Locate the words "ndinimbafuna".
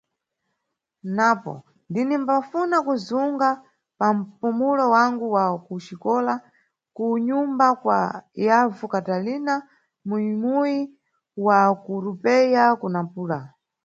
1.89-2.77